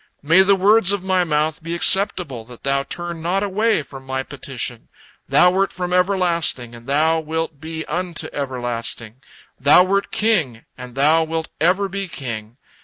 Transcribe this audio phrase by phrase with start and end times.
[0.23, 4.23] May the words of my mouth be acceptable, that Thou turn not away from my
[4.23, 4.87] petition.
[5.29, 9.21] Thou wert from everlasting, and Thou wilt be unto everlasting;
[9.59, 12.57] Thou wert king, and Thou wilt ever be king.